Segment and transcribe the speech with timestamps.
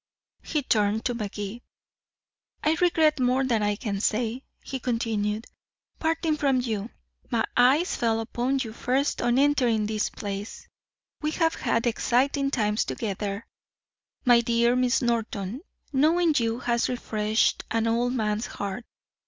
[0.41, 1.61] He turned to Magee.
[2.63, 5.45] "I regret more than I can say," he continued,
[5.99, 6.89] "parting from you.
[7.29, 10.67] My eyes fell upon you first on entering this place
[11.21, 13.45] we have had exciting times together.
[14.25, 15.61] My dear Miss Norton
[15.93, 18.83] knowing you has refreshed an old man's heart.